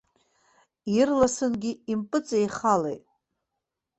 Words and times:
Ирласынгьы 0.99 1.71
импыҵеихалеит. 1.91 3.03